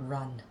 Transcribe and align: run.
run. 0.00 0.42